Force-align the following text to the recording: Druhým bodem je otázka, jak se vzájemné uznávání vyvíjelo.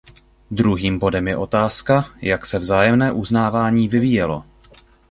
Druhým 0.51 0.99
bodem 0.99 1.27
je 1.27 1.37
otázka, 1.37 2.09
jak 2.21 2.45
se 2.45 2.59
vzájemné 2.59 3.11
uznávání 3.11 3.87
vyvíjelo. 3.87 4.43